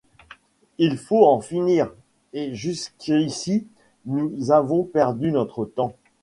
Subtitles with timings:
[0.79, 1.93] Il faut en finir,
[2.33, 3.67] et jusqu’ici
[4.07, 5.95] nous avons perdu notre temps